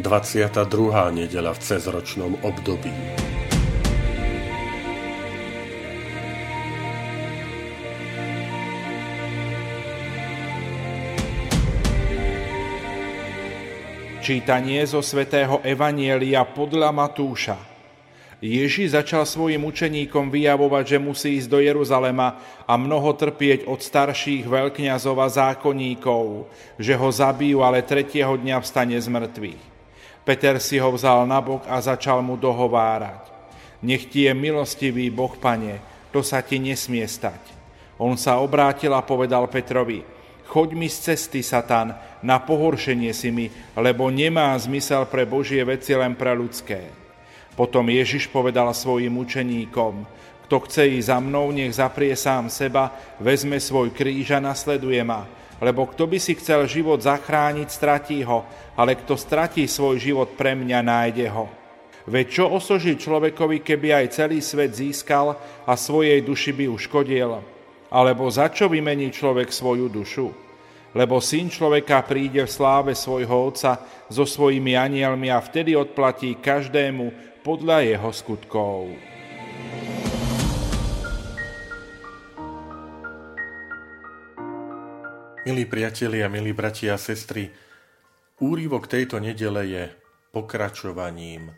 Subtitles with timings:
[0.00, 1.12] 22.
[1.12, 2.88] nedela v cezročnom období.
[14.24, 17.60] Čítanie zo svätého Evanielia podľa Matúša.
[18.40, 24.48] Ježiš začal svojim učeníkom vyjavovať, že musí ísť do Jeruzalema a mnoho trpieť od starších
[24.48, 26.48] veľkňazov a zákonníkov,
[26.80, 29.71] že ho zabijú, ale tretieho dňa vstane z mŕtvych.
[30.22, 33.26] Peter si ho vzal na bok a začal mu dohovárať.
[33.82, 35.82] Nech ti je milostivý Boh, pane,
[36.14, 37.42] to sa ti nesmie stať.
[37.98, 40.06] On sa obrátil a povedal Petrovi,
[40.46, 45.90] choď mi z cesty, Satan, na pohoršenie si mi, lebo nemá zmysel pre Božie veci
[45.98, 46.86] len pre ľudské.
[47.58, 50.06] Potom Ježiš povedal svojim učeníkom,
[50.46, 55.41] kto chce ísť za mnou, nech zaprie sám seba, vezme svoj kríž a nasleduje ma
[55.62, 58.42] lebo kto by si chcel život zachrániť, stratí ho,
[58.74, 61.46] ale kto stratí svoj život pre mňa, nájde ho.
[62.02, 67.38] Veď čo osoží človekovi, keby aj celý svet získal a svojej duši by uškodil?
[67.94, 70.26] Alebo za čo vymení človek svoju dušu?
[70.98, 73.78] Lebo syn človeka príde v sláve svojho otca
[74.10, 79.11] so svojimi anielmi a vtedy odplatí každému podľa jeho skutkov.
[85.42, 87.50] Milí priatelia, milí bratia a sestry,
[88.38, 89.84] úrivok tejto nedele je
[90.30, 91.50] pokračovaním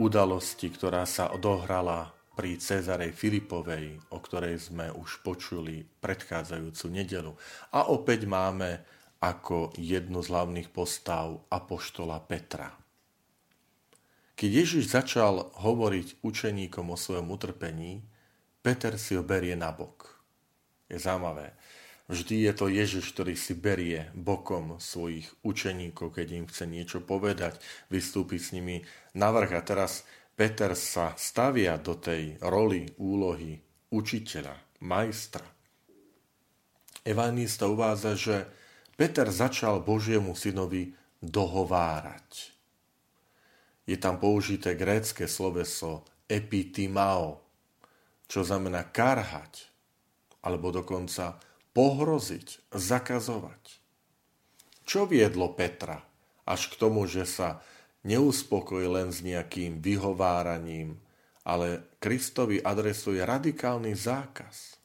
[0.00, 7.36] udalosti, ktorá sa odohrala pri Cezarej Filipovej, o ktorej sme už počuli predchádzajúcu nedelu.
[7.76, 8.80] A opäť máme
[9.20, 12.72] ako jednu z hlavných postav Apoštola Petra.
[14.32, 18.00] Keď Ježiš začal hovoriť učeníkom o svojom utrpení,
[18.64, 20.24] Peter si ho berie na bok.
[20.88, 21.52] Je zaujímavé
[22.06, 27.58] Vždy je to Ježiš, ktorý si berie bokom svojich učeníkov, keď im chce niečo povedať,
[27.90, 28.86] vystúpiť s nimi
[29.18, 29.50] na vrch.
[29.58, 30.06] A teraz
[30.38, 33.58] Peter sa stavia do tej roli, úlohy
[33.90, 34.54] učiteľa,
[34.86, 35.46] majstra.
[37.02, 38.36] Evangelista uvádza, že
[38.94, 42.54] Peter začal Božiemu synovi dohovárať.
[43.86, 47.42] Je tam použité grécke sloveso epitimao,
[48.26, 49.70] čo znamená karhať,
[50.42, 51.38] alebo dokonca
[51.76, 53.84] pohroziť, zakazovať.
[54.88, 56.00] Čo viedlo Petra
[56.48, 57.60] až k tomu, že sa
[58.08, 60.96] neuspokojí len s nejakým vyhováraním,
[61.44, 64.80] ale Kristovi adresuje radikálny zákaz.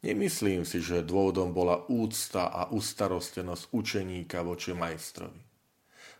[0.00, 5.42] Nemyslím si, že dôvodom bola úcta a ustarostenosť učeníka voči majstrovi.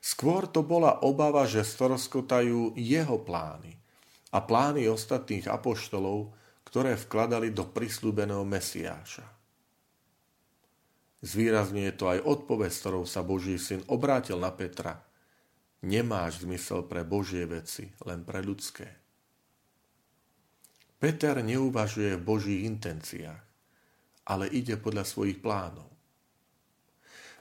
[0.03, 3.78] Skôr to bola obava, že storoskotajú jeho plány
[4.34, 6.34] a plány ostatných apoštolov,
[6.66, 9.38] ktoré vkladali do prislúbeného Mesiáša.
[11.18, 15.02] Zvýrazňuje to aj odpoveď, s ktorou sa Boží syn obrátil na Petra.
[15.82, 18.86] Nemáš zmysel pre Božie veci, len pre ľudské.
[20.98, 23.42] Peter neuvažuje v Božích intenciách,
[24.26, 25.86] ale ide podľa svojich plánov.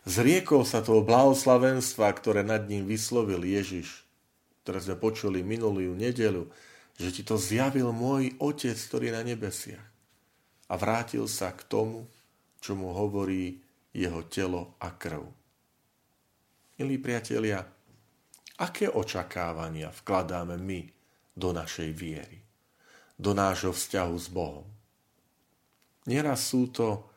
[0.08, 4.06] Zriekol sa toho blahoslavenstva, ktoré nad ním vyslovil Ježiš,
[4.62, 6.48] ktoré sme počuli minulú nedelu,
[6.98, 9.88] že ti to zjavil môj Otec, ktorý je na nebesiach.
[10.70, 12.10] A vrátil sa k tomu,
[12.62, 13.67] čo mu hovorí
[13.98, 15.26] jeho telo a krv.
[16.78, 17.66] Milí priatelia,
[18.62, 20.86] aké očakávania vkladáme my
[21.34, 22.38] do našej viery,
[23.18, 24.70] do nášho vzťahu s Bohom?
[26.06, 27.10] Nieraz sú to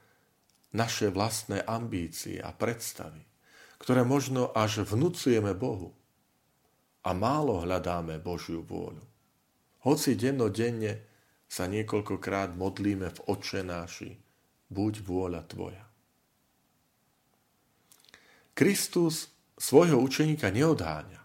[0.73, 3.21] naše vlastné ambície a predstavy,
[3.77, 5.93] ktoré možno až vnúcujeme Bohu
[7.05, 9.05] a málo hľadáme Božiu vôľu.
[9.85, 11.05] Hoci dennodenne
[11.45, 14.11] sa niekoľkokrát modlíme v očenáši,
[14.73, 15.90] buď vôľa Tvoja.
[18.61, 21.17] Kristus svojho učeníka neodháňa.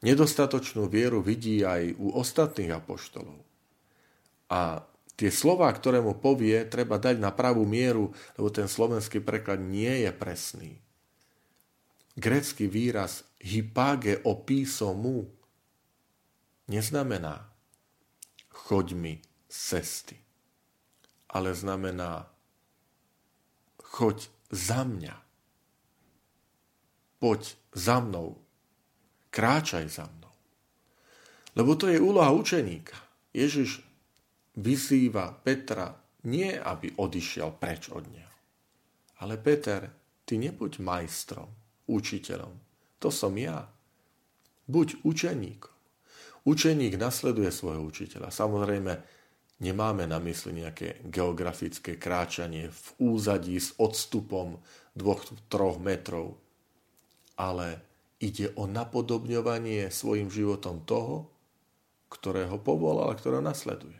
[0.00, 3.44] Nedostatočnú vieru vidí aj u ostatných apoštolov.
[4.48, 4.80] A
[5.12, 10.08] tie slova, ktoré mu povie, treba dať na pravú mieru, lebo ten slovenský preklad nie
[10.08, 10.72] je presný.
[12.16, 15.28] Grecký výraz hypage opísomu
[16.64, 17.44] neznamená
[18.48, 19.14] choď mi
[19.52, 20.16] z cesty,
[21.28, 22.32] ale znamená
[23.84, 25.23] choď za mňa
[27.24, 28.36] poď za mnou.
[29.32, 30.34] kráčaj za mnou.
[31.56, 33.00] Lebo to je úloha učeníka.
[33.32, 33.80] Ježiš
[34.60, 35.96] vyzýva Petra
[36.28, 38.36] nie, aby odišiel preč od neho.
[39.24, 39.88] Ale Peter,
[40.28, 41.48] ty nebuď majstrom,
[41.88, 42.52] učiteľom.
[43.00, 43.72] To som ja.
[44.68, 45.72] Buď učeníkom.
[46.44, 48.28] Učeník nasleduje svojho učiteľa.
[48.28, 48.92] Samozrejme,
[49.64, 52.86] nemáme na mysli nejaké geografické kráčanie v
[53.16, 54.60] úzadí s odstupom
[54.92, 56.43] dvoch, troch metrov,
[57.34, 57.82] ale
[58.22, 61.28] ide o napodobňovanie svojim životom toho,
[62.08, 63.98] ktorého povolal a ktorého nasleduje.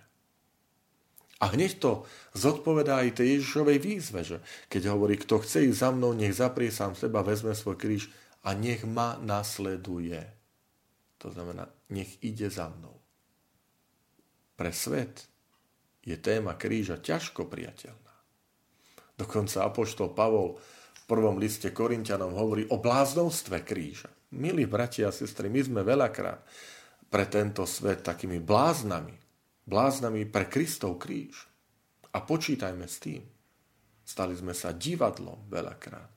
[1.42, 1.92] A hneď to
[2.32, 4.38] zodpovedá aj tej Ježišovej výzve, že
[4.70, 8.08] keď hovorí, kto chce ísť za mnou, nech zaprie sám seba, vezme svoj kríž
[8.46, 10.22] a nech ma nasleduje.
[11.20, 12.96] To znamená, nech ide za mnou.
[14.54, 15.26] Pre svet
[16.06, 18.14] je téma kríža ťažko priateľná.
[19.18, 20.56] Dokonca Apoštol Pavol
[21.04, 24.08] prvom liste Korintianom hovorí o bláznovstve kríža.
[24.34, 26.42] Milí bratia a sestry, my sme veľakrát
[27.12, 29.14] pre tento svet takými bláznami.
[29.64, 31.46] Bláznami pre Kristov kríž.
[32.14, 33.22] A počítajme s tým.
[34.04, 36.10] Stali sme sa divadlom veľakrát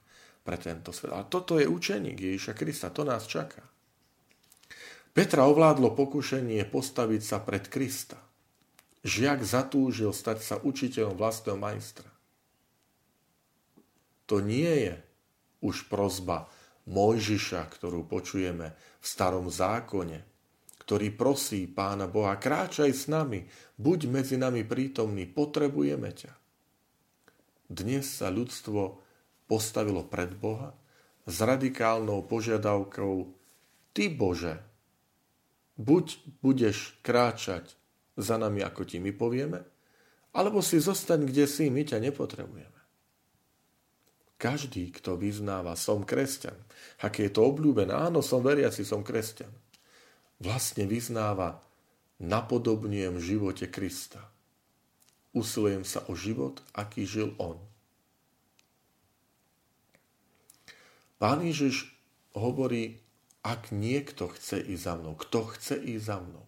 [0.44, 1.14] pre tento svet.
[1.14, 3.64] A toto je učeník Ježiša Krista, to nás čaká.
[5.14, 8.20] Petra ovládlo pokušenie postaviť sa pred Krista.
[9.08, 12.17] Žiak zatúžil stať sa učiteľom vlastného majstra.
[14.28, 14.96] To nie je
[15.64, 16.52] už prozba
[16.88, 20.24] Mojžiša, ktorú počujeme v starom zákone,
[20.88, 23.44] ktorý prosí Pána Boha, kráčaj s nami,
[23.76, 26.32] buď medzi nami prítomný, potrebujeme ťa.
[27.68, 29.04] Dnes sa ľudstvo
[29.52, 30.72] postavilo pred Boha
[31.28, 33.36] s radikálnou požiadavkou
[33.92, 34.56] Ty Bože,
[35.76, 36.06] buď
[36.40, 37.76] budeš kráčať
[38.16, 39.60] za nami, ako ti my povieme,
[40.32, 42.77] alebo si zostaň, kde si, my ťa nepotrebujeme.
[44.38, 46.58] Každý, kto vyznáva, som kresťan,
[47.02, 49.50] aké je to obľúbené, áno, som veriaci, som kresťan,
[50.38, 51.58] vlastne vyznáva,
[52.22, 54.22] napodobňujem v živote Krista.
[55.34, 57.58] Usilujem sa o život, aký žil On.
[61.18, 61.90] Pán Ježiš
[62.38, 63.02] hovorí,
[63.42, 66.46] ak niekto chce ísť za mnou, kto chce ísť za mnou.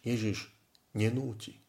[0.00, 0.48] Ježiš
[0.96, 1.60] nenúti.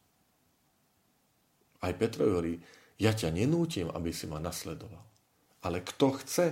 [1.83, 2.63] Aj Petro hovorí,
[2.99, 5.03] ja ťa nenútim, aby si ma nasledoval.
[5.63, 6.47] Ale kto chce,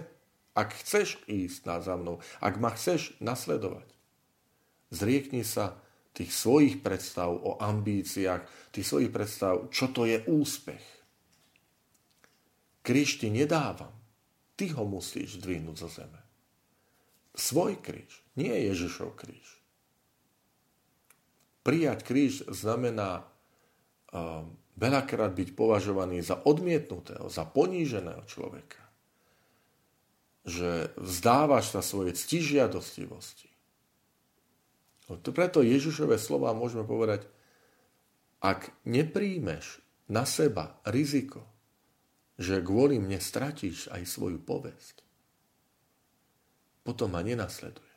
[0.55, 3.97] ak chceš ísť za mnou, ak ma chceš nasledovať,
[4.87, 5.75] Zriekni sa
[6.15, 10.85] tých svojich predstav o ambíciách, tých svojich predstav, čo to je úspech.
[12.81, 13.91] Kríž ti nedávam.
[14.57, 16.21] Ty ho musíš dvihnúť zo zeme.
[17.37, 19.45] Svoj kríž, nie Ježišov kríž.
[21.61, 23.27] Prijať kríž znamená
[24.09, 28.81] um, veľakrát byť považovaný za odmietnutého, za poníženého človeka.
[30.47, 33.47] Že vzdávaš sa svoje ctižiadostivosti
[35.07, 37.23] No to preto Ježišové slova môžeme povedať,
[38.43, 39.79] ak nepríjmeš
[40.11, 41.47] na seba riziko,
[42.37, 45.01] že kvôli mne stratíš aj svoju povesť,
[46.83, 47.87] potom ma nenasleduješ.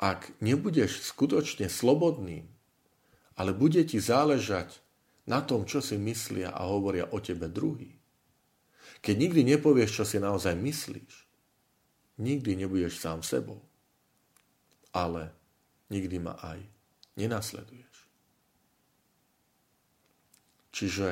[0.00, 2.48] Ak nebudeš skutočne slobodným,
[3.38, 4.82] ale bude ti záležať
[5.30, 7.94] na tom, čo si myslia a hovoria o tebe druhý,
[8.98, 11.14] keď nikdy nepovieš, čo si naozaj myslíš,
[12.18, 13.62] nikdy nebudeš sám sebou
[14.92, 15.30] ale
[15.92, 16.58] nikdy ma aj
[17.18, 17.96] nenasleduješ.
[20.72, 21.08] Čiže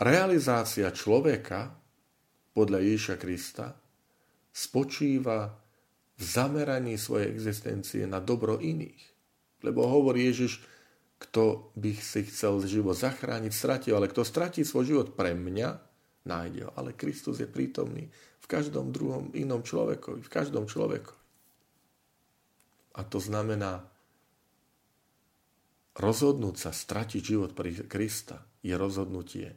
[0.00, 1.70] realizácia človeka
[2.52, 3.66] podľa Ježiša Krista
[4.50, 5.54] spočíva
[6.18, 9.02] v zameraní svojej existencie na dobro iných.
[9.62, 10.58] Lebo hovorí Ježiš,
[11.18, 15.68] kto by si chcel život zachrániť, stratil, ale kto stratí svoj život pre mňa,
[16.22, 16.70] nájde ho.
[16.78, 18.06] Ale Kristus je prítomný
[18.38, 21.14] v každom druhom inom človekovi, v každom človeku.
[22.98, 23.86] A to znamená,
[25.98, 29.54] rozhodnúť sa stratiť život pri Krista je rozhodnutie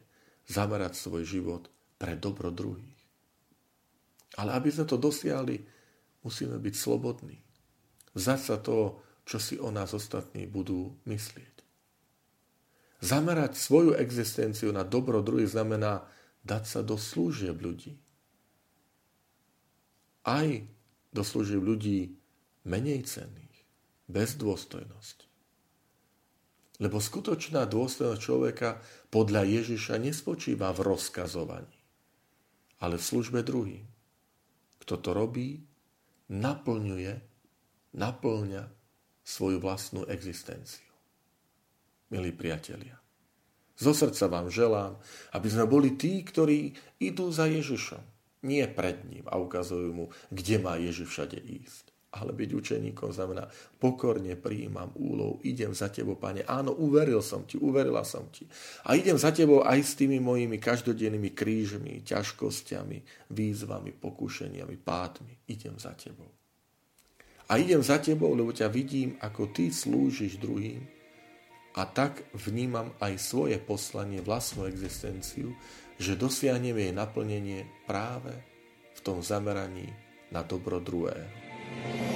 [0.50, 2.98] zamerať svoj život pre dobro druhých.
[4.38, 5.62] Ale aby sme to dosiahli,
[6.26, 7.38] musíme byť slobodní.
[8.16, 11.51] Vzdať sa toho, čo si o nás ostatní budú myslieť.
[13.02, 16.06] Zamerať svoju existenciu na dobro druhých znamená
[16.46, 17.98] dať sa do služieb ľudí.
[20.22, 20.46] Aj
[21.10, 22.14] do služieb ľudí,
[22.62, 23.58] menej cenných,
[24.06, 25.26] bez dôstojnosti.
[26.78, 28.78] Lebo skutočná dôstojnosť človeka
[29.10, 31.78] podľa Ježiša nespočíva v rozkazovaní,
[32.78, 33.82] ale v službe druhým.
[34.78, 35.58] Kto to robí,
[36.30, 37.18] naplňuje,
[37.98, 38.62] naplňa
[39.26, 40.91] svoju vlastnú existenciu.
[42.12, 43.00] Milí priatelia,
[43.72, 45.00] zo srdca vám želám,
[45.32, 48.04] aby sme boli tí, ktorí idú za Ježišom.
[48.44, 51.88] Nie pred ním a ukazujú mu, kde má Ježiš všade ísť.
[52.12, 53.48] Ale byť učeníkom znamená,
[53.80, 56.44] pokorne prijímam úlov, idem za tebou, pane.
[56.44, 58.44] Áno, uveril som ti, uverila som ti.
[58.84, 65.48] A idem za tebou aj s tými mojimi každodennými krížmi, ťažkosťami, výzvami, pokúšeniami, pátmi.
[65.48, 66.28] Idem za tebou.
[67.48, 71.01] A idem za tebou, lebo ťa vidím, ako ty slúžiš druhým.
[71.72, 75.56] A tak vnímam aj svoje poslanie, vlastnú existenciu,
[75.96, 78.36] že dosiahnem jej naplnenie práve
[78.92, 79.88] v tom zameraní
[80.28, 82.11] na dobro druhého.